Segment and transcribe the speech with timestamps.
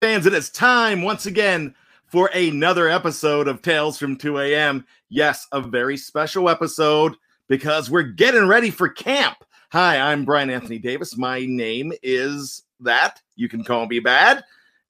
[0.00, 1.74] fans, it is time once again
[2.06, 4.86] for another episode of Tales from 2 a.m.
[5.10, 7.16] Yes, a very special episode
[7.48, 9.44] because we're getting ready for camp.
[9.72, 11.18] Hi, I'm Brian Anthony Davis.
[11.18, 13.20] My name is that.
[13.36, 14.42] You can call me bad.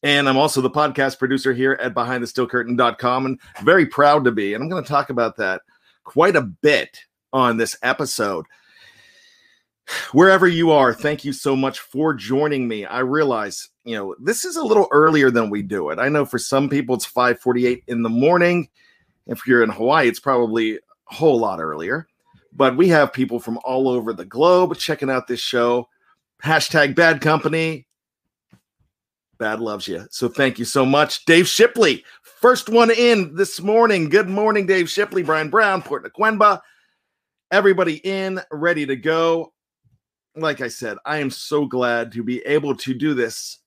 [0.05, 4.55] And I'm also the podcast producer here at BehindTheSteelCurtain.com and very proud to be.
[4.55, 5.63] And I'm going to talk about that
[6.05, 7.01] quite a bit
[7.33, 8.47] on this episode
[10.13, 12.85] wherever you are, thank you so much for joining me.
[12.85, 15.99] I realize, you know, this is a little earlier than we do it.
[15.99, 18.69] I know for some people it's 5:48 in the morning.
[19.27, 22.07] If you're in Hawaii, it's probably a whole lot earlier.
[22.53, 25.89] But we have people from all over the globe checking out this show.
[26.43, 27.87] Hashtag bad company.
[29.39, 30.07] Bad loves you.
[30.11, 31.25] So thank you so much.
[31.25, 34.09] Dave Shipley, first one in this morning.
[34.09, 36.61] Good morning, Dave Shipley, Brian Brown, Port Nequemba.
[37.51, 39.53] Everybody in, ready to go
[40.41, 43.59] like I said, I am so glad to be able to do this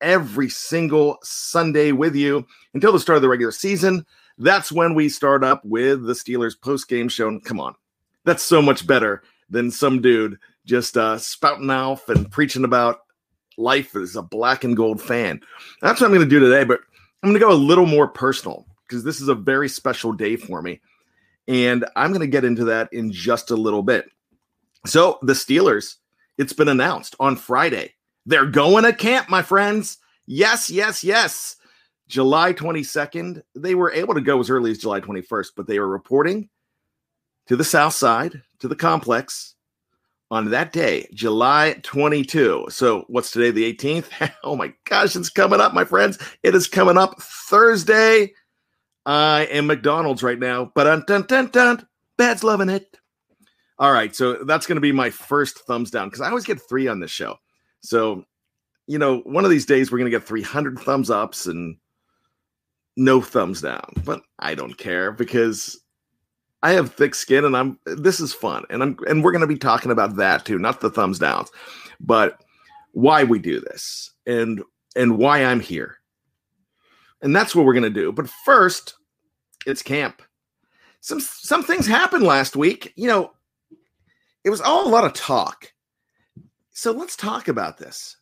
[0.00, 4.06] every single Sunday with you until the start of the regular season.
[4.38, 7.28] That's when we start up with the Steelers post game show.
[7.28, 7.74] And come on,
[8.24, 13.00] that's so much better than some dude just uh, spouting off and preaching about
[13.56, 15.40] life as a black and gold fan.
[15.82, 16.80] That's what I'm going to do today, but
[17.22, 20.36] I'm going to go a little more personal because this is a very special day
[20.36, 20.80] for me.
[21.48, 24.08] And I'm going to get into that in just a little bit.
[24.86, 25.96] So, the Steelers
[26.40, 27.92] it's been announced on Friday.
[28.24, 29.98] They're going to camp, my friends.
[30.26, 31.56] Yes, yes, yes.
[32.08, 33.42] July 22nd.
[33.54, 36.48] They were able to go as early as July 21st, but they were reporting
[37.46, 39.54] to the south side, to the complex
[40.30, 42.68] on that day, July 22.
[42.70, 44.32] So, what's today, the 18th?
[44.42, 46.18] oh my gosh, it's coming up, my friends.
[46.42, 48.32] It is coming up Thursday.
[49.04, 51.86] I am McDonald's right now, but dun dun dun dun.
[52.16, 52.96] Bad's loving it.
[53.80, 56.60] All right, so that's going to be my first thumbs down because I always get
[56.60, 57.38] three on this show.
[57.80, 58.26] So,
[58.86, 61.78] you know, one of these days we're going to get 300 thumbs ups and
[62.98, 63.90] no thumbs down.
[64.04, 65.80] But I don't care because
[66.62, 68.64] I have thick skin and I'm this is fun.
[68.68, 71.50] And I'm and we're going to be talking about that too, not the thumbs downs,
[72.00, 72.44] but
[72.92, 74.62] why we do this and
[74.94, 75.96] and why I'm here.
[77.22, 78.12] And that's what we're going to do.
[78.12, 78.94] But first,
[79.64, 80.20] it's camp.
[81.00, 82.92] Some some things happened last week.
[82.96, 83.32] You know,
[84.44, 85.72] it was all a lot of talk.
[86.70, 88.16] So let's talk about this.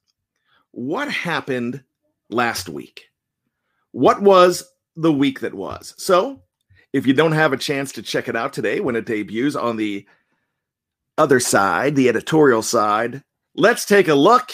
[0.73, 1.83] What happened
[2.31, 3.05] last week?
[3.93, 4.65] What was
[4.97, 5.95] the week that was?
[5.97, 6.43] So,
[6.93, 9.77] if you don't have a chance to check it out today when it debuts on
[9.77, 10.07] the
[11.19, 13.23] other side, the editorial side,
[13.55, 14.53] let's take a look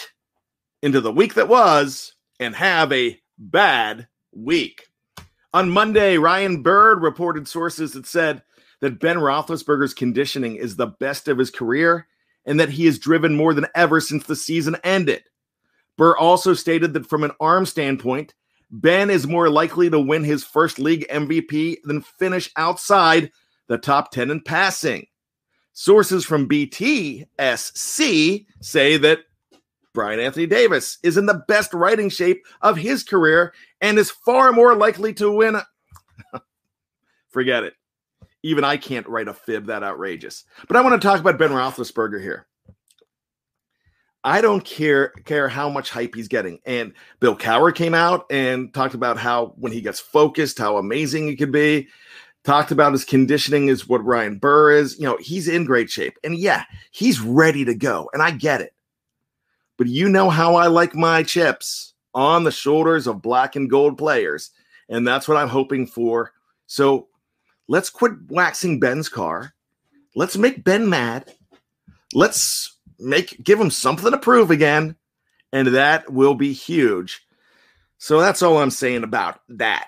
[0.81, 4.87] into the week that was and have a bad week.
[5.53, 8.43] On Monday, Ryan Burr reported sources that said
[8.81, 12.07] that Ben Roethlisberger's conditioning is the best of his career
[12.45, 15.23] and that he is driven more than ever since the season ended.
[15.97, 18.33] Burr also stated that from an arm standpoint,
[18.69, 23.31] Ben is more likely to win his first league MVP than finish outside
[23.67, 25.07] the top 10 in passing.
[25.73, 29.19] Sources from BTSC say that
[29.93, 34.51] Brian Anthony Davis is in the best writing shape of his career and is far
[34.51, 35.57] more likely to win.
[37.29, 37.73] Forget it
[38.45, 40.45] even I can't write a fib that outrageous.
[40.67, 42.45] But I want to talk about Ben Roethlisberger here.
[44.23, 46.59] I don't care care how much hype he's getting.
[46.63, 51.27] And Bill Cowher came out and talked about how when he gets focused, how amazing
[51.27, 51.87] he could be.
[52.43, 54.99] Talked about his conditioning is what Ryan Burr is.
[54.99, 56.15] You know, he's in great shape.
[56.23, 58.11] And yeah, he's ready to go.
[58.13, 58.75] And I get it.
[59.77, 63.97] But you know how I like my chips on the shoulders of black and gold
[63.97, 64.51] players.
[64.87, 66.31] And that's what I'm hoping for.
[66.67, 67.07] So
[67.67, 69.53] Let's quit waxing Ben's car.
[70.15, 71.33] Let's make Ben mad.
[72.13, 74.95] Let's make give him something to prove again,
[75.51, 77.25] and that will be huge.
[77.97, 79.87] So that's all I'm saying about that.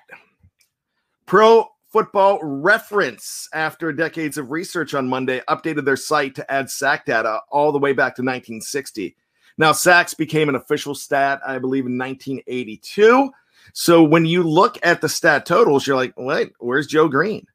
[1.25, 7.06] Pro Football Reference, after decades of research on Monday, updated their site to add sack
[7.06, 9.15] data all the way back to 1960.
[9.57, 13.31] Now, sacks became an official stat, I believe, in 1982.
[13.73, 17.47] So when you look at the stat totals, you're like, wait, where's Joe Greene?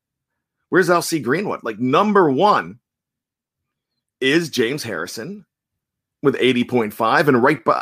[0.73, 1.63] Where's LC Greenwood?
[1.63, 2.79] Like number one
[4.23, 5.45] is James Harrison
[6.23, 7.73] with 80.5, and right, be-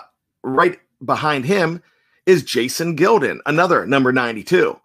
[0.42, 1.84] right behind him
[2.26, 4.76] is Jason Gildon, another number 92.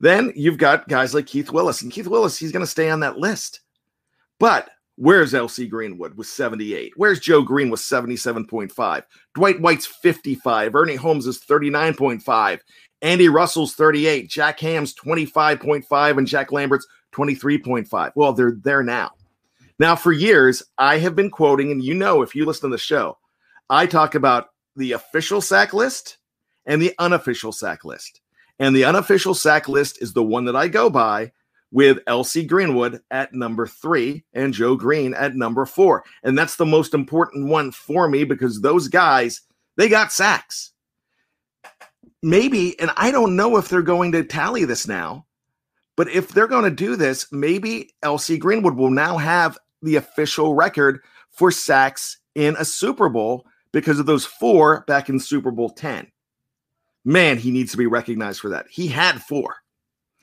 [0.00, 3.00] Then you've got guys like Keith Willis, and Keith Willis, he's going to stay on
[3.00, 3.60] that list.
[4.40, 6.94] But where's LC Greenwood with 78?
[6.96, 9.02] Where's Joe Greene with 77.5?
[9.34, 10.74] Dwight White's 55.
[10.74, 12.60] Ernie Holmes is 39.5.
[13.02, 14.30] Andy Russell's 38.
[14.30, 16.16] Jack Ham's 25.5.
[16.16, 18.12] And Jack Lambert's 23.5.
[18.14, 19.12] Well, they're there now.
[19.78, 22.78] Now, for years, I have been quoting, and you know, if you listen to the
[22.78, 23.18] show,
[23.68, 26.18] I talk about the official sack list
[26.66, 28.20] and the unofficial sack list.
[28.58, 31.32] And the unofficial sack list is the one that I go by
[31.72, 36.04] with LC Greenwood at number three and Joe Greene at number four.
[36.22, 39.40] And that's the most important one for me because those guys,
[39.76, 40.72] they got sacks.
[42.22, 45.26] Maybe, and I don't know if they're going to tally this now,
[45.96, 50.54] but if they're going to do this, maybe LC Greenwood will now have the official
[50.54, 51.00] record
[51.30, 56.10] for sacks in a Super Bowl because of those four back in Super Bowl 10
[57.04, 58.66] man, he needs to be recognized for that.
[58.70, 59.56] He had four,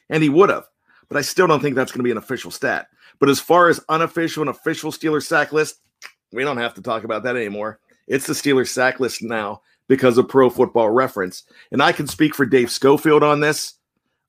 [0.10, 0.66] and he would have,
[1.08, 2.88] but I still don't think that's going to be an official stat.
[3.20, 5.80] But as far as unofficial and official Steelers sack list,
[6.32, 7.80] we don't have to talk about that anymore.
[8.08, 12.34] It's the Steelers sack list now because of Pro Football Reference, and I can speak
[12.34, 13.76] for Dave Schofield on this.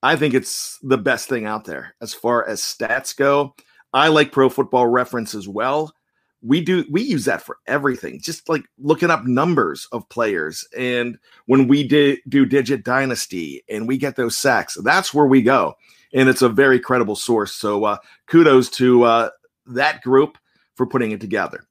[0.02, 1.94] I think it's the best thing out there.
[2.00, 3.54] As far as stats go.
[3.92, 5.92] I like Pro Football Reference as well.
[6.44, 10.66] We do we use that for everything just like looking up numbers of players.
[10.76, 11.16] And
[11.46, 15.74] when we did do digit dynasty and we get those sacks that's where we go.
[16.12, 17.54] And it's a very credible source.
[17.54, 19.30] So uh, kudos to uh,
[19.66, 20.36] that group
[20.74, 21.64] for putting it together.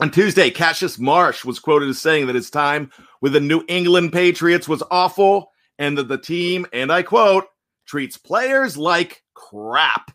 [0.00, 2.90] On tuesday cassius marsh was quoted as saying that his time
[3.22, 7.46] with the new england patriots was awful and that the team and i quote
[7.86, 10.12] treats players like crap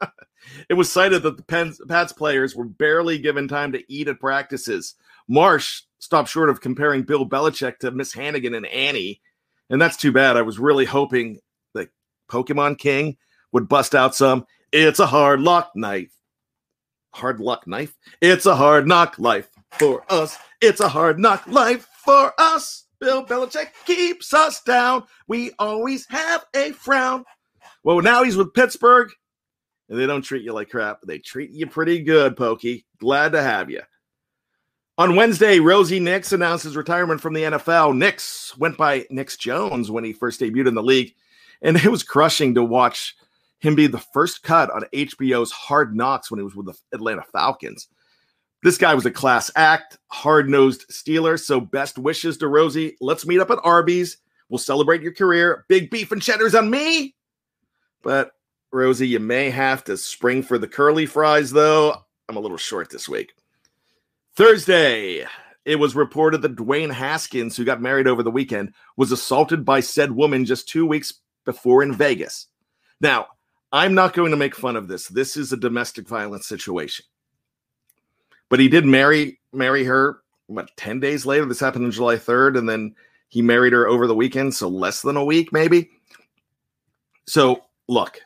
[0.68, 4.20] It was cited that the Pens, Pats players were barely given time to eat at
[4.20, 4.94] practices.
[5.28, 9.20] Marsh stopped short of comparing Bill Belichick to Miss Hannigan and Annie,
[9.70, 10.36] and that's too bad.
[10.36, 11.38] I was really hoping
[11.74, 11.88] that
[12.30, 13.16] Pokemon King
[13.52, 16.12] would bust out some "It's a hard luck knife."
[17.14, 17.96] Hard luck knife.
[18.20, 20.36] It's a hard knock life for us.
[20.60, 22.83] It's a hard knock life for us.
[23.04, 25.04] Bill Belichick keeps us down.
[25.28, 27.24] We always have a frown.
[27.82, 29.10] Well, now he's with Pittsburgh
[29.90, 31.02] and they don't treat you like crap.
[31.02, 32.86] They treat you pretty good, Pokey.
[32.98, 33.82] Glad to have you.
[34.96, 37.94] On Wednesday, Rosie Nix announced his retirement from the NFL.
[37.94, 41.14] Nix went by Nix Jones when he first debuted in the league,
[41.60, 43.14] and it was crushing to watch
[43.58, 47.22] him be the first cut on HBO's Hard Knocks when he was with the Atlanta
[47.32, 47.88] Falcons.
[48.64, 51.38] This guy was a class act, hard nosed Steeler.
[51.38, 52.96] So, best wishes to Rosie.
[53.00, 54.16] Let's meet up at Arby's.
[54.48, 55.66] We'll celebrate your career.
[55.68, 57.14] Big beef and cheddars on me.
[58.02, 58.32] But
[58.72, 59.06] Rosie.
[59.06, 61.94] You may have to spring for the curly fries, though.
[62.28, 63.34] I'm a little short this week.
[64.34, 65.26] Thursday,
[65.66, 69.80] it was reported that Dwayne Haskins, who got married over the weekend, was assaulted by
[69.80, 72.46] said woman just two weeks before in Vegas.
[73.00, 73.26] Now,
[73.72, 75.06] I'm not going to make fun of this.
[75.06, 77.04] This is a domestic violence situation.
[78.48, 81.46] But he did marry marry her what 10 days later.
[81.46, 82.94] This happened on July 3rd and then
[83.28, 85.90] he married her over the weekend, so less than a week maybe.
[87.26, 88.20] So, look,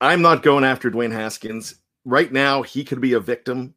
[0.00, 1.76] I'm not going after Dwayne Haskins.
[2.04, 3.74] Right now, he could be a victim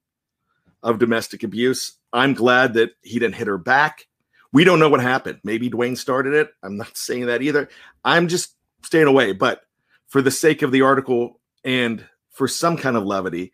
[0.83, 1.93] of domestic abuse.
[2.11, 4.07] I'm glad that he didn't hit her back.
[4.51, 5.39] We don't know what happened.
[5.43, 6.49] Maybe Dwayne started it.
[6.63, 7.69] I'm not saying that either.
[8.03, 9.33] I'm just staying away.
[9.33, 9.61] But
[10.07, 13.51] for the sake of the article and for some kind of levity,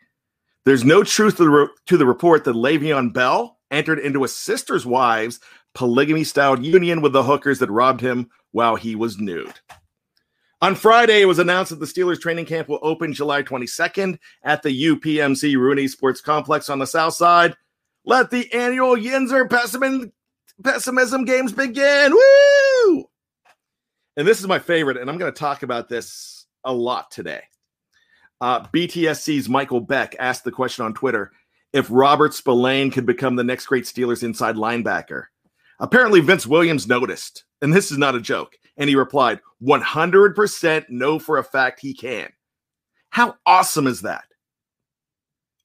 [0.66, 4.28] there's no truth to the, re- to the report that Le'Veon Bell entered into a
[4.28, 5.40] sister's wives
[5.74, 9.60] polygamy styled union with the hookers that robbed him while he was nude.
[10.62, 14.64] On Friday, it was announced that the Steelers training camp will open July 22nd at
[14.64, 17.56] the UPMC Rooney Sports Complex on the South Side.
[18.06, 20.14] Let the annual Yinzer pessimism,
[20.64, 22.14] pessimism games begin.
[22.14, 23.06] Woo!
[24.16, 27.42] And this is my favorite, and I'm going to talk about this a lot today.
[28.44, 31.32] Uh, BTSC's Michael Beck asked the question on Twitter
[31.72, 35.28] if Robert Spillane could become the next great Steelers inside linebacker.
[35.80, 38.58] Apparently, Vince Williams noticed, and this is not a joke.
[38.76, 42.34] And he replied, 100% know for a fact he can.
[43.12, 44.26] How awesome is that?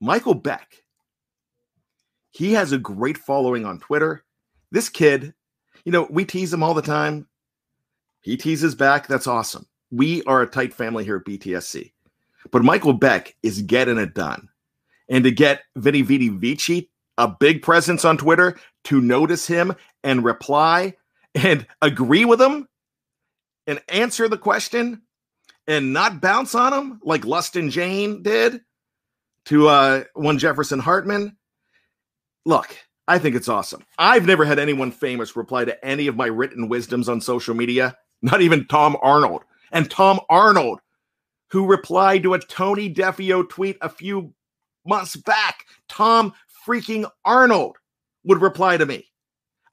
[0.01, 0.85] Michael Beck.
[2.31, 4.23] He has a great following on Twitter.
[4.71, 5.35] This kid,
[5.85, 7.27] You know, we tease him all the time.
[8.21, 9.09] He teases back.
[9.09, 9.67] That's awesome.
[9.91, 11.91] We are a tight family here at BTSC.
[12.51, 14.49] But Michael Beck is getting it done.
[15.09, 20.25] And to get Vinny Vidi Vici, a big presence on Twitter, to notice him and
[20.25, 20.95] reply
[21.35, 22.69] and agree with him
[23.67, 25.03] and answer the question
[25.67, 28.63] and not bounce on him like Lustin Jane did
[29.47, 31.37] to uh, one Jefferson Hartman.
[32.45, 32.77] Look,
[33.07, 33.85] I think it's awesome.
[33.99, 37.97] I've never had anyone famous reply to any of my written wisdoms on social media,
[38.23, 39.43] not even Tom Arnold.
[39.71, 40.81] And Tom Arnold,
[41.51, 44.33] who replied to a Tony Defeo tweet a few
[44.87, 46.33] months back, Tom
[46.67, 47.77] freaking Arnold
[48.25, 49.07] would reply to me.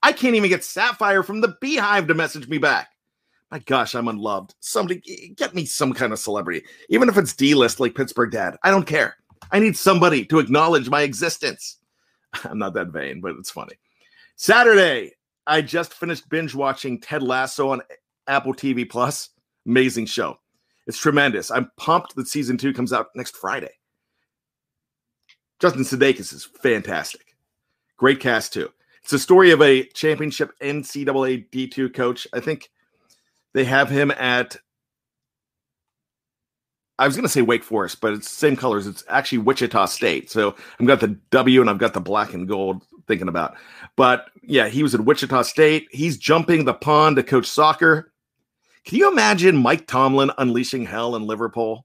[0.02, 2.90] I can't even get Sapphire from the Beehive to message me back.
[3.50, 4.54] My gosh, I'm unloved.
[4.60, 8.56] Somebody get me some kind of celebrity, even if it's D list like Pittsburgh Dad.
[8.62, 9.16] I don't care.
[9.52, 11.78] I need somebody to acknowledge my existence.
[12.44, 13.74] I'm not that vain, but it's funny.
[14.36, 15.12] Saturday,
[15.46, 17.82] I just finished binge watching Ted Lasso on
[18.26, 19.30] Apple TV Plus.
[19.64, 20.38] Amazing show.
[20.86, 21.50] It's tremendous.
[21.50, 23.72] I'm pumped that season two comes out next Friday.
[25.58, 27.34] Justin Sudeikis is fantastic.
[27.96, 28.70] Great cast too.
[29.02, 32.26] It's a story of a championship NCAA D2 coach.
[32.32, 32.70] I think
[33.54, 34.56] they have him at
[36.98, 38.86] I was going to say Wake Forest, but it's same colors.
[38.86, 40.30] It's actually Wichita State.
[40.30, 43.54] So I've got the W and I've got the black and gold thinking about.
[43.96, 45.88] But yeah, he was at Wichita State.
[45.90, 48.12] He's jumping the pond to coach soccer.
[48.86, 51.84] Can you imagine Mike Tomlin unleashing hell in Liverpool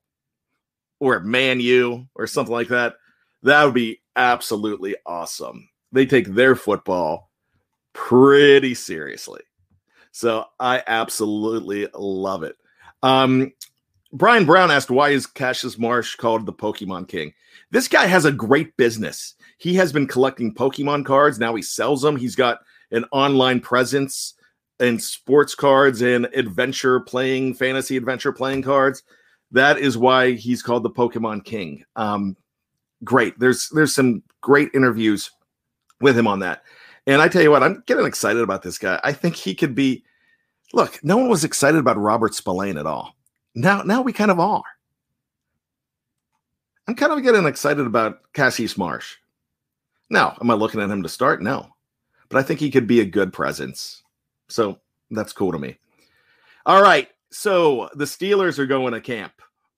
[1.00, 2.94] or Man U or something like that?
[3.42, 5.68] That would be absolutely awesome.
[5.92, 7.32] They take their football
[7.94, 9.42] pretty seriously.
[10.12, 12.56] So I absolutely love it.
[13.02, 13.52] Um,
[14.14, 17.34] Brian Brown asked, why is Cassius Marsh called the Pokemon King?
[17.72, 19.34] This guy has a great business.
[19.58, 21.40] He has been collecting Pokemon cards.
[21.40, 22.16] Now he sells them.
[22.16, 22.60] He's got
[22.92, 24.36] an online presence
[24.82, 29.04] and sports cards and adventure playing, fantasy adventure playing cards.
[29.52, 31.84] That is why he's called the Pokemon King.
[31.96, 32.36] Um,
[33.04, 33.38] great.
[33.40, 35.32] There's there's some great interviews
[36.02, 36.64] with him on that.
[37.08, 39.00] And I tell you what, I'm getting excited about this guy.
[39.04, 40.04] I think he could be.
[40.74, 43.16] Look, no one was excited about Robert Spillane at all.
[43.54, 44.64] Now, now we kind of are.
[46.88, 49.18] I'm kind of getting excited about Cassius Marsh.
[50.10, 51.42] Now, am I looking at him to start?
[51.42, 51.68] No,
[52.30, 54.01] but I think he could be a good presence.
[54.52, 54.80] So
[55.10, 55.78] that's cool to me.
[56.66, 57.10] All right.
[57.32, 59.34] So the Steelers are going to camp.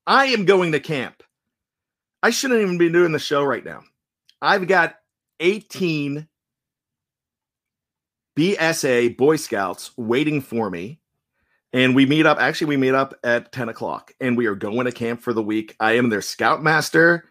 [0.05, 1.23] I am going to camp.
[2.21, 3.83] I shouldn't even be doing the show right now.
[4.41, 4.95] I've got
[5.39, 6.27] 18
[8.37, 10.99] BSA Boy Scouts waiting for me
[11.71, 12.39] and we meet up.
[12.39, 15.43] Actually, we meet up at 10 o'clock and we are going to camp for the
[15.43, 15.75] week.
[15.79, 17.25] I am their scoutmaster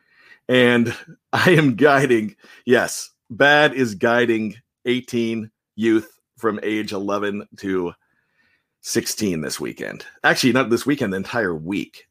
[0.49, 0.94] and
[1.32, 2.37] I am guiding.
[2.64, 7.92] Yes, Bad is guiding 18 youth from age 11 to
[8.82, 10.04] 16 this weekend.
[10.25, 12.08] Actually, not this weekend, the entire week.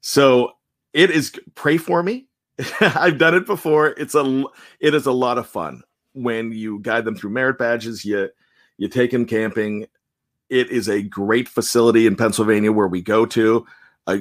[0.00, 0.52] So
[0.92, 2.26] it is pray for me.
[2.80, 3.88] I've done it before.
[3.88, 4.44] It's a
[4.80, 5.82] it is a lot of fun
[6.14, 8.04] when you guide them through merit badges.
[8.04, 8.30] You
[8.78, 9.86] you take them camping
[10.52, 13.66] it is a great facility in Pennsylvania where we go to.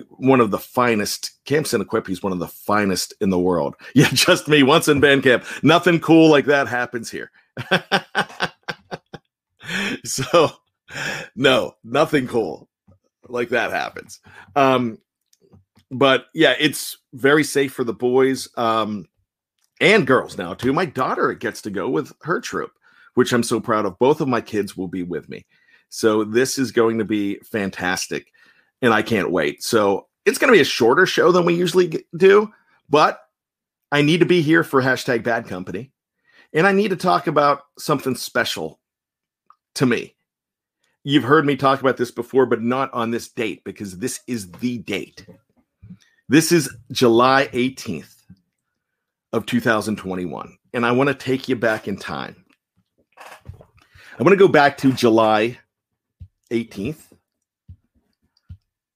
[0.10, 2.08] One of the finest camps and equip.
[2.08, 3.76] He's one of the finest in the world.
[3.96, 5.44] Yeah, just me once in band camp.
[5.64, 7.32] Nothing cool like that happens here.
[10.06, 10.52] so,
[11.36, 12.70] no, nothing cool
[13.28, 14.20] like that happens.
[14.56, 15.00] Um,
[15.90, 19.08] but yeah, it's very safe for the boys um,
[19.80, 20.74] and girls now too.
[20.74, 22.72] My daughter gets to go with her troop,
[23.16, 24.00] which I'm so proud of.
[24.00, 25.46] Both of my kids will be with me.
[25.90, 28.32] So this is going to be fantastic,
[28.82, 29.62] and I can't wait.
[29.64, 32.50] So it's going to be a shorter show than we usually do,
[32.90, 33.20] but
[33.92, 35.92] I need to be here for hashtag Bad Company,
[36.54, 38.80] and I need to talk about something special
[39.76, 40.16] to me.
[41.04, 44.52] You've heard me talk about this before, but not on this date because this is
[44.52, 45.26] the date.
[46.30, 48.16] This is July 18th
[49.34, 52.46] of 2021, and I want to take you back in time.
[53.18, 55.60] I want to go back to July
[56.52, 57.14] 18th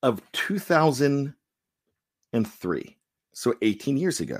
[0.03, 2.98] of 2003.
[3.34, 4.39] So 18 years ago.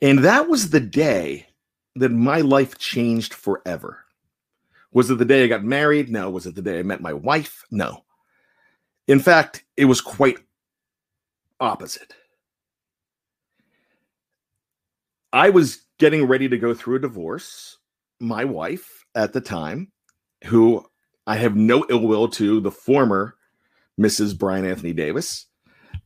[0.00, 1.48] And that was the day
[1.96, 4.06] that my life changed forever.
[4.92, 6.10] Was it the day I got married?
[6.10, 6.30] No.
[6.30, 7.64] Was it the day I met my wife?
[7.70, 8.04] No.
[9.06, 10.38] In fact, it was quite
[11.60, 12.14] opposite.
[15.32, 17.78] I was getting ready to go through a divorce.
[18.18, 19.92] My wife at the time,
[20.44, 20.84] who
[21.26, 23.36] I have no ill will to the former
[23.98, 24.36] Mrs.
[24.36, 25.46] Brian Anthony Davis,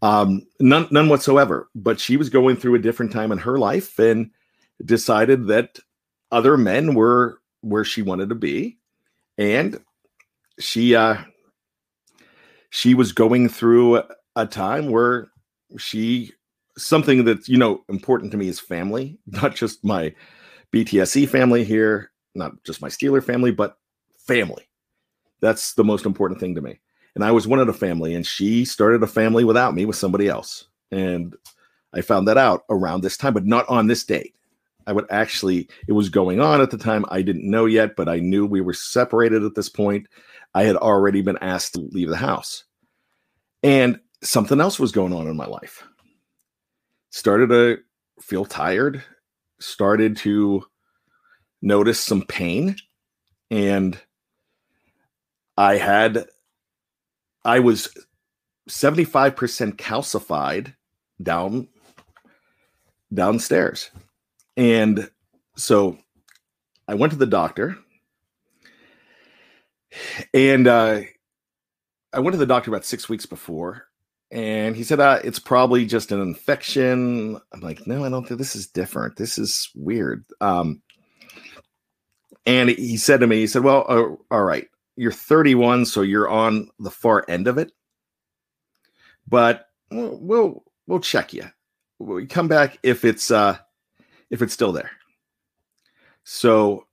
[0.03, 1.69] um, none, none whatsoever.
[1.75, 4.31] But she was going through a different time in her life and
[4.85, 5.79] decided that
[6.31, 8.79] other men were where she wanted to be,
[9.39, 9.81] and
[10.59, 11.17] she uh,
[12.71, 14.03] she was going through
[14.37, 15.29] a time where
[15.79, 16.33] she
[16.77, 20.15] something that's you know important to me is family, not just my
[20.73, 23.79] BTSC family here, not just my Steeler family, but
[24.19, 24.69] family.
[25.41, 26.81] That's the most important thing to me.
[27.15, 29.97] And I was one of the family, and she started a family without me with
[29.97, 30.67] somebody else.
[30.91, 31.37] And
[31.93, 34.35] I found that out around this time, but not on this date.
[34.87, 37.05] I would actually, it was going on at the time.
[37.09, 40.07] I didn't know yet, but I knew we were separated at this point.
[40.55, 42.65] I had already been asked to leave the house.
[43.63, 45.83] And something else was going on in my life.
[47.11, 47.79] Started to
[48.21, 49.03] feel tired,
[49.61, 50.65] started to
[51.63, 52.77] notice some pain.
[53.51, 53.99] And
[55.57, 56.27] I had,
[57.45, 57.89] I was
[58.69, 60.75] 75% calcified
[61.23, 61.69] down
[63.13, 63.91] downstairs.
[64.57, 65.11] And
[65.57, 65.99] so
[66.87, 67.77] I went to the doctor
[70.33, 71.01] and uh,
[72.13, 73.87] I went to the doctor about six weeks before
[74.31, 77.41] and he said uh, it's probably just an infection.
[77.53, 79.17] I'm like, no, I don't think this is different.
[79.17, 80.25] This is weird.
[80.41, 80.83] Um,
[82.47, 86.29] and he said to me, he said, well, uh, all right, you're 31, so you're
[86.29, 87.73] on the far end of it,
[89.27, 91.45] but we'll we'll, check you.
[91.99, 93.57] We come back if it's uh
[94.35, 94.91] if it's still there.
[96.25, 96.89] So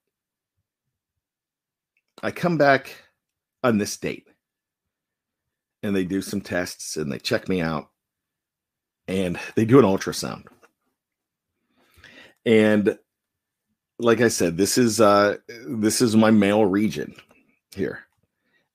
[2.21, 2.95] I come back
[3.63, 4.27] on this date
[5.81, 7.89] and they do some tests and they check me out
[9.07, 10.43] and they do an ultrasound.
[12.45, 12.99] And
[13.97, 17.15] like I said, this is uh this is my male region
[17.75, 18.01] here.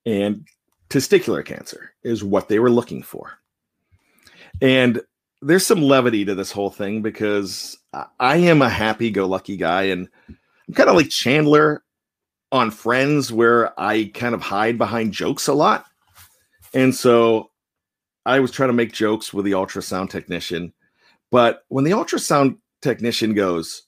[0.04, 0.44] And
[0.90, 3.38] testicular cancer is what they were looking for.
[4.60, 5.02] And
[5.42, 7.76] there's some levity to this whole thing because
[8.18, 11.82] I am a happy go lucky guy and I'm kind of like Chandler
[12.52, 15.84] on Friends where I kind of hide behind jokes a lot.
[16.74, 17.50] And so
[18.24, 20.72] I was trying to make jokes with the ultrasound technician.
[21.30, 23.82] But when the ultrasound technician goes,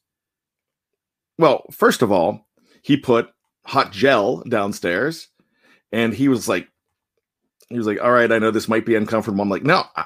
[1.38, 2.46] well, first of all,
[2.82, 3.30] he put
[3.64, 5.28] hot gel downstairs
[5.92, 6.68] and he was like,
[7.68, 9.42] he was like, all right, I know this might be uncomfortable.
[9.42, 10.04] I'm like, no, I,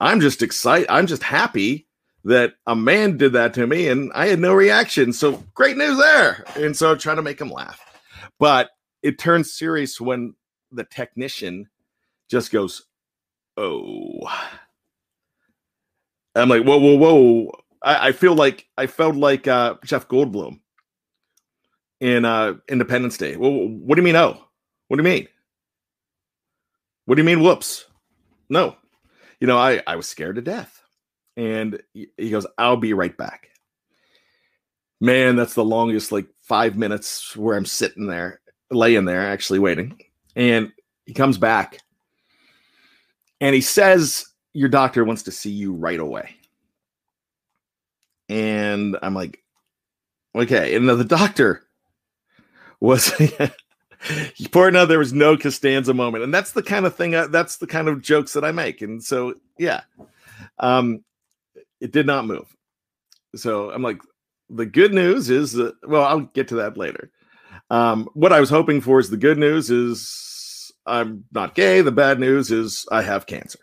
[0.00, 0.88] I'm just excited.
[0.90, 1.86] I'm just happy
[2.24, 5.12] that a man did that to me and I had no reaction.
[5.12, 6.44] So great news there.
[6.56, 7.80] And so trying to make him laugh.
[8.38, 8.70] But
[9.02, 10.34] it turns serious when
[10.72, 11.68] the technician
[12.28, 12.82] just goes,
[13.56, 14.20] Oh.
[16.34, 17.52] I'm like, whoa, whoa, whoa.
[17.82, 20.60] I, I feel like I felt like uh, Jeff Goldblum
[22.00, 23.36] in uh, Independence Day.
[23.36, 24.16] Well, what do you mean?
[24.16, 24.38] Oh,
[24.88, 25.28] what do you mean?
[27.06, 27.42] What do you mean?
[27.42, 27.86] Whoops.
[28.50, 28.76] No.
[29.40, 30.82] You know, I, I was scared to death.
[31.36, 33.50] And he goes, I'll be right back.
[35.00, 40.00] Man, that's the longest, like five minutes where I'm sitting there, laying there, actually waiting.
[40.34, 40.72] And
[41.04, 41.78] he comes back
[43.40, 46.36] and he says, Your doctor wants to see you right away.
[48.30, 49.42] And I'm like,
[50.36, 50.74] Okay.
[50.74, 51.62] And the doctor
[52.80, 53.12] was,
[54.38, 56.24] important out there was no Costanza moment.
[56.24, 58.82] And that's the kind of thing, I, that's the kind of jokes that I make.
[58.82, 59.82] And so, yeah,
[60.58, 61.04] um,
[61.80, 62.54] it did not move.
[63.34, 64.00] So I'm like,
[64.48, 67.10] the good news is that, well, I'll get to that later.
[67.70, 71.80] Um, what I was hoping for is the good news is I'm not gay.
[71.80, 73.58] The bad news is I have cancer.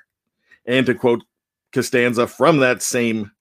[0.66, 1.24] And to quote
[1.72, 3.32] Costanza from that same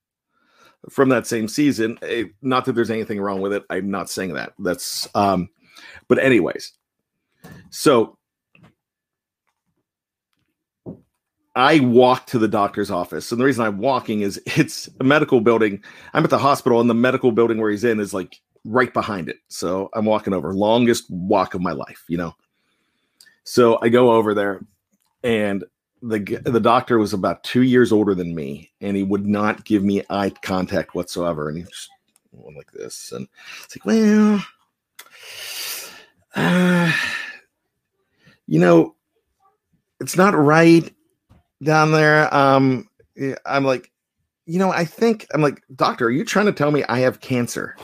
[0.90, 3.62] from that same season, eh, not that there's anything wrong with it.
[3.70, 4.52] I'm not saying that.
[4.58, 5.48] That's um
[6.08, 6.72] but anyways.
[7.70, 8.18] So
[11.54, 13.30] I walk to the doctor's office.
[13.30, 15.82] And the reason I'm walking is it's a medical building.
[16.14, 19.28] I'm at the hospital, and the medical building where he's in is like right behind
[19.28, 19.36] it.
[19.48, 20.54] So I'm walking over.
[20.54, 22.34] Longest walk of my life, you know.
[23.44, 24.60] So I go over there,
[25.24, 25.64] and
[26.00, 29.82] the the doctor was about two years older than me, and he would not give
[29.82, 31.90] me eye contact whatsoever, and he just
[32.30, 33.26] went like this, and
[33.64, 34.44] it's like, well,
[36.34, 36.92] uh,
[38.46, 38.94] you know,
[40.00, 40.92] it's not right
[41.62, 42.32] down there.
[42.34, 42.88] Um,
[43.46, 43.90] I'm like,
[44.46, 47.20] you know, I think I'm like, doctor, are you trying to tell me I have
[47.20, 47.76] cancer?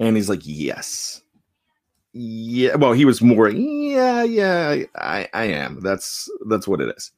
[0.00, 1.20] And he's like, yes.
[2.14, 5.80] Yeah well he was more yeah yeah i i am.
[5.80, 7.10] That's that's what it is.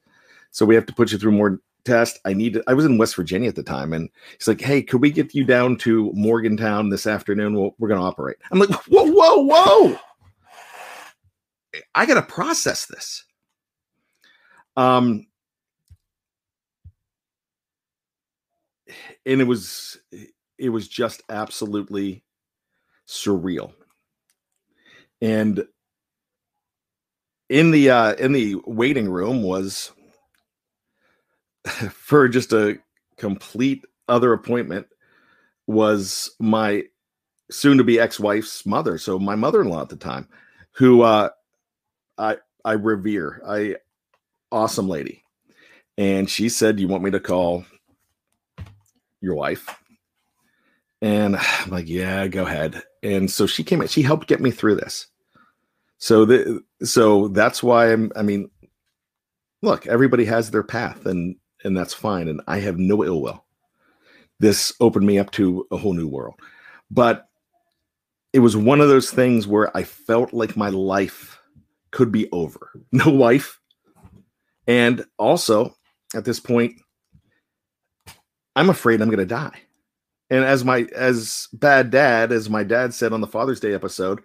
[0.53, 2.21] So we have to put you through more tests.
[2.25, 4.83] I need to, i was in west virginia at the time and he's like hey
[4.83, 7.55] could we get you down to morgantown this afternoon?
[7.55, 8.37] We'll, we're going to operate.
[8.53, 9.99] I'm like whoa whoa whoa
[11.95, 13.25] i gotta process this.
[14.77, 15.27] Um
[19.27, 19.99] and it was
[20.59, 22.23] it was just absolutely
[23.09, 23.73] surreal.
[25.21, 25.65] And
[27.49, 29.93] in the uh in the waiting room was
[31.91, 32.79] for just a
[33.17, 34.87] complete other appointment
[35.67, 36.83] was my
[37.51, 38.99] soon to be ex-wife's mother.
[38.99, 40.29] So my mother-in-law at the time
[40.73, 41.31] who uh
[42.19, 43.77] i i revere i
[44.53, 45.23] awesome lady.
[45.97, 47.65] And she said you want me to call
[49.21, 49.69] your wife?
[51.03, 52.83] And i'm like yeah go ahead.
[53.03, 55.07] And so she came in she helped get me through this.
[55.99, 58.51] So the so that's why i'm i mean
[59.63, 62.29] look everybody has their path and and that's fine.
[62.29, 63.45] And i have no ill will.
[64.41, 66.35] This opened me up to a whole new world.
[66.91, 67.29] But
[68.33, 71.34] it was one of those things where I felt like my life
[71.95, 72.73] could be over.
[72.93, 73.59] No wife.
[74.67, 75.75] And also,
[76.15, 76.75] at this point,
[78.55, 79.59] I'm afraid I'm going to die.
[80.31, 84.21] And as my as bad dad, as my dad said on the Father's Day episode,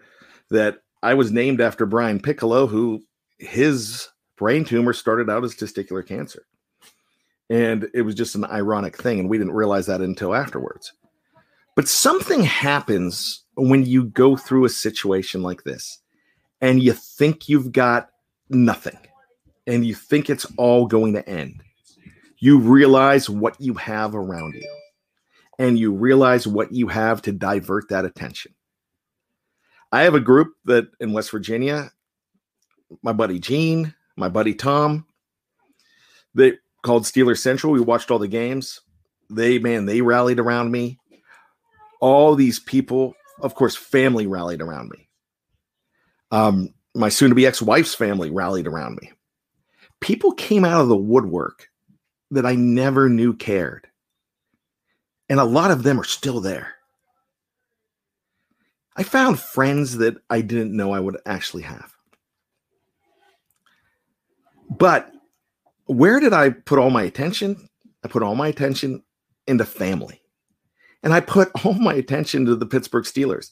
[0.50, 3.02] that I was named after Brian Piccolo, who
[3.38, 6.44] his brain tumor started out as testicular cancer.
[7.50, 9.20] And it was just an ironic thing.
[9.20, 10.94] And we didn't realize that until afterwards.
[11.76, 16.02] But something happens when you go through a situation like this
[16.62, 18.10] and you think you've got
[18.50, 18.98] nothing
[19.68, 21.64] and you think it's all going to end.
[22.38, 24.70] You realize what you have around you
[25.58, 28.54] and you realize what you have to divert that attention.
[29.92, 31.92] I have a group that in West Virginia,
[33.02, 35.06] my buddy Gene, my buddy Tom,
[36.34, 37.74] they called Steeler Central.
[37.74, 38.82] We watched all the games.
[39.30, 41.00] They, man, they rallied around me.
[42.00, 45.09] All these people of course, family rallied around me.
[46.32, 49.12] Um, my soon to be ex wife's family rallied around me.
[50.00, 51.70] People came out of the woodwork
[52.32, 53.88] that I never knew cared.
[55.30, 56.74] And a lot of them are still there.
[58.96, 61.94] I found friends that I didn't know I would actually have.
[64.70, 65.12] But
[65.86, 67.70] where did I put all my attention?
[68.04, 69.04] I put all my attention
[69.48, 70.22] into family
[71.04, 73.52] and I put all my attention to the Pittsburgh Steelers.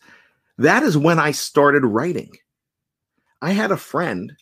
[0.58, 2.32] That is when I started writing.
[3.42, 4.34] I had a friend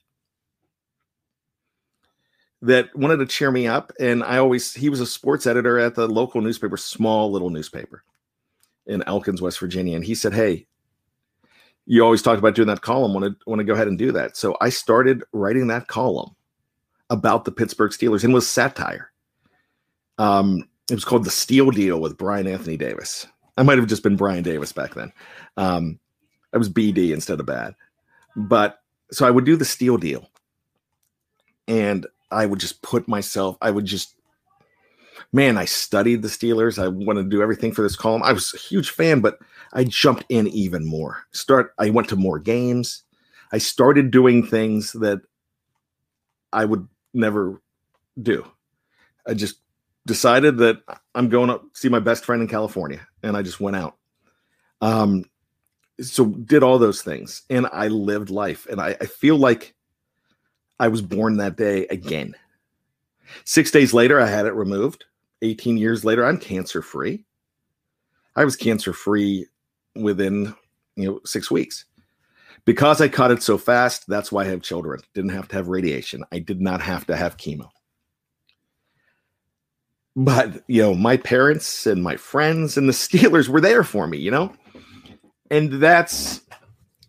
[2.62, 5.96] that wanted to cheer me up, and I always he was a sports editor at
[5.96, 8.04] the local newspaper, small little newspaper
[8.88, 10.66] in Elkins, West Virginia, and he said, "Hey,
[11.86, 13.14] you always talked about doing that column.
[13.14, 16.36] Want to want to go ahead and do that?" So I started writing that column
[17.10, 19.12] about the Pittsburgh Steelers and was satire.
[20.18, 23.28] Um, it was called the Steel Deal with Brian Anthony Davis.
[23.58, 25.12] I might have just been Brian Davis back then.
[25.58, 26.00] Um,
[26.54, 27.76] I was BD instead of bad,
[28.36, 28.80] but
[29.12, 30.30] so I would do the Steel Deal,
[31.68, 33.58] and I would just put myself.
[33.62, 34.16] I would just,
[35.32, 36.82] man, I studied the Steelers.
[36.82, 38.24] I wanted to do everything for this column.
[38.24, 39.40] I was a huge fan, but
[39.74, 41.24] I jumped in even more.
[41.32, 41.74] Start.
[41.78, 43.04] I went to more games.
[43.52, 45.22] I started doing things that
[46.52, 47.62] I would never
[48.22, 48.46] do.
[49.28, 49.58] I just
[50.08, 50.78] decided that
[51.16, 53.98] I'm going to see my best friend in California, and I just went out.
[54.82, 55.26] Um,
[56.02, 59.74] so did all those things, and I lived life, and I, I feel like
[60.80, 62.36] I was born that day again.
[63.44, 65.06] Six days later, I had it removed.
[65.42, 67.24] 18 years later, I'm cancer free.
[68.36, 69.48] I was cancer free
[69.96, 70.54] within
[70.96, 71.86] you know six weeks
[72.66, 74.08] because I caught it so fast.
[74.08, 75.02] That's why I have children.
[75.14, 76.24] Didn't have to have radiation.
[76.32, 77.70] I did not have to have chemo
[80.16, 84.18] but you know my parents and my friends and the steelers were there for me
[84.18, 84.52] you know
[85.50, 86.42] and that's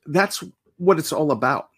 [0.06, 0.42] that's
[0.76, 1.68] what it's all about.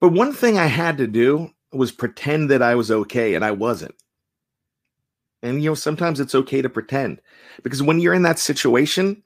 [0.00, 3.50] But one thing i had to do was pretend that i was okay and i
[3.50, 3.94] wasn't.
[5.42, 7.20] And you know sometimes it's okay to pretend
[7.62, 9.22] because when you're in that situation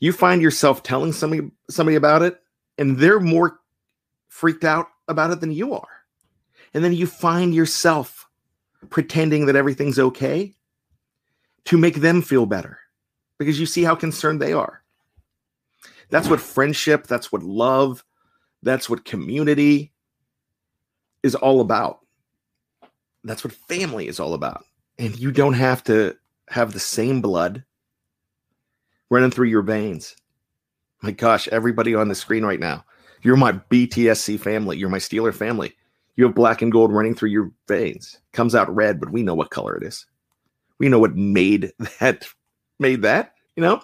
[0.00, 2.40] you find yourself telling somebody somebody about it
[2.76, 3.58] and they're more
[4.28, 5.88] freaked out about it than you are.
[6.74, 8.28] And then you find yourself
[8.90, 10.54] pretending that everything's okay
[11.64, 12.78] to make them feel better
[13.38, 14.82] because you see how concerned they are.
[16.10, 18.04] That's what friendship, that's what love,
[18.62, 19.92] that's what community
[21.22, 22.00] is all about.
[23.24, 24.64] That's what family is all about.
[24.98, 26.16] And you don't have to
[26.48, 27.64] have the same blood
[29.10, 30.16] running through your veins.
[31.02, 32.84] My gosh, everybody on the screen right now,
[33.22, 34.76] you're my BTSC family.
[34.76, 35.74] You're my Steeler family.
[36.16, 38.18] You have black and gold running through your veins.
[38.32, 40.06] Comes out red, but we know what color it is.
[40.78, 42.26] We know what made that
[42.78, 43.82] made that, you know?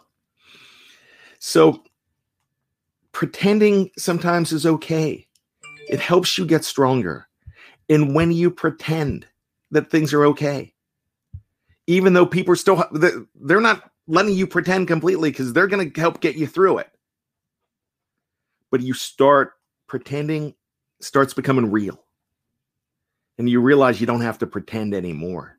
[1.39, 1.83] So
[3.13, 5.27] pretending sometimes is okay.
[5.89, 7.29] It helps you get stronger.
[7.89, 9.27] And when you pretend
[9.71, 10.73] that things are okay,
[11.87, 12.83] even though people are still
[13.35, 16.91] they're not letting you pretend completely because they're going to help get you through it.
[18.71, 19.53] But you start
[19.87, 20.55] pretending,
[21.01, 22.03] starts becoming real.
[23.39, 25.59] And you realize you don't have to pretend anymore.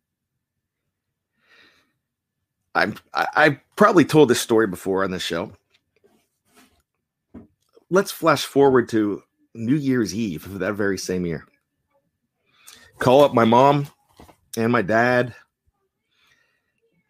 [2.75, 5.51] I'm, I, I've probably told this story before on this show.
[7.89, 11.47] Let's flash forward to New Year's Eve of that very same year.
[12.99, 13.88] Call up my mom
[14.57, 15.33] and my dad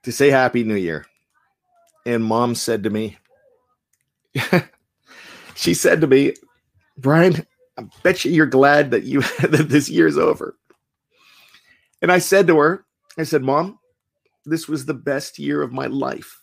[0.04, 1.06] to say Happy New Year.
[2.06, 3.17] And mom said to me,
[5.56, 6.34] she said to me,
[6.97, 7.45] Brian,
[7.78, 10.56] I bet you you're glad that you that this year's over.
[12.01, 12.86] And I said to her,
[13.17, 13.80] I said, Mom,
[14.45, 16.41] this was the best year of my life.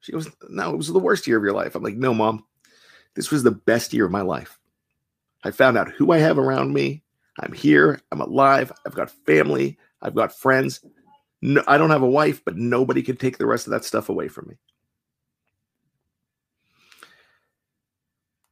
[0.00, 1.74] She goes, No, it was the worst year of your life.
[1.74, 2.44] I'm like, No, Mom,
[3.14, 4.58] this was the best year of my life.
[5.44, 7.02] I found out who I have around me.
[7.40, 8.00] I'm here.
[8.10, 8.72] I'm alive.
[8.86, 9.78] I've got family.
[10.02, 10.84] I've got friends.
[11.40, 14.08] No, I don't have a wife, but nobody can take the rest of that stuff
[14.08, 14.56] away from me.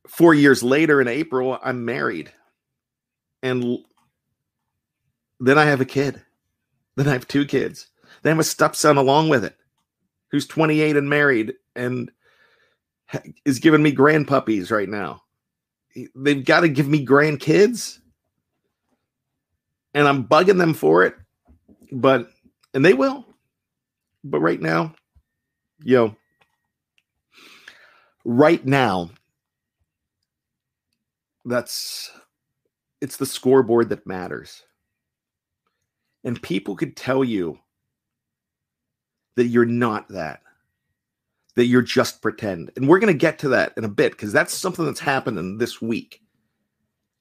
[0.07, 2.33] Four years later, in April, I'm married.
[3.43, 3.79] And
[5.41, 6.23] then I have a kid.
[6.95, 7.89] Then I have two kids.
[8.23, 9.57] Then I have a stepson along with it
[10.31, 12.11] who's 28 and married and
[13.45, 15.23] is giving me grandpuppies right now.
[16.15, 18.01] They've got to give me grandkids.
[19.95, 21.15] And I'm bugging them for it.
[21.91, 22.31] But
[22.75, 23.25] and they will.
[24.23, 24.95] But right now,
[25.83, 26.15] yo,
[28.25, 29.11] right now,
[31.45, 32.11] that's
[33.01, 34.65] it's the scoreboard that matters.
[36.25, 37.59] And people could tell you
[39.37, 40.41] that you're not that,
[41.55, 42.73] that you're just pretend.
[42.77, 45.59] And we're going to get to that in a bit because that's something that's happening
[45.59, 46.23] this week.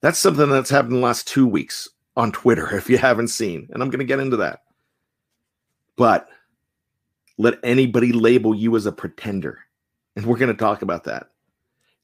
[0.01, 3.69] That's something that's happened in the last two weeks on Twitter, if you haven't seen.
[3.71, 4.63] And I'm going to get into that.
[5.95, 6.27] But
[7.37, 9.59] let anybody label you as a pretender,
[10.15, 11.27] and we're going to talk about that,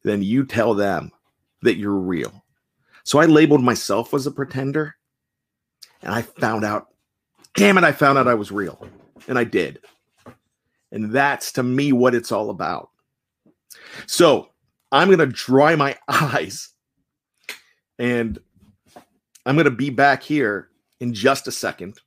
[0.03, 1.11] then you tell them
[1.61, 2.43] that you're real.
[3.03, 4.95] So I labeled myself as a pretender,
[6.01, 6.87] and I found out,
[7.55, 8.85] damn it, I found out I was real.
[9.27, 9.79] And I did.
[10.91, 12.89] And that's to me what it's all about.
[14.07, 14.49] So
[14.91, 16.69] I'm going to dry my eyes
[17.97, 18.39] and
[19.45, 21.99] I'm going to be back here in just a second.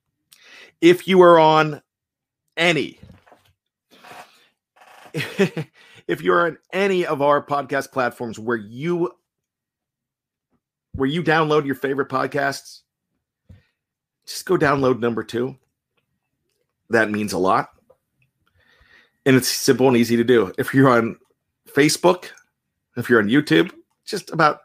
[0.81, 1.83] If you are on
[2.57, 2.99] any
[5.15, 9.13] if you're on any of our podcast platforms where you
[10.95, 12.81] where you download your favorite podcasts
[14.27, 15.57] just go download number 2
[16.91, 17.71] that means a lot
[19.27, 21.17] and it's simple and easy to do if you're on
[21.69, 22.31] facebook
[22.97, 23.73] if you're on youtube
[24.05, 24.61] just about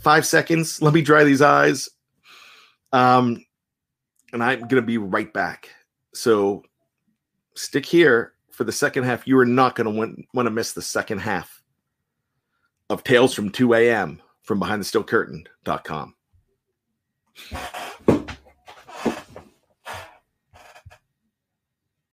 [0.00, 1.88] 5 seconds let me dry these eyes
[2.92, 3.44] um
[4.34, 5.70] and I'm going to be right back.
[6.12, 6.64] So
[7.54, 9.26] stick here for the second half.
[9.26, 11.62] You are not going to want to miss the second half
[12.90, 14.20] of Tales from 2 a.m.
[14.42, 16.14] from behind the steel curtain.com.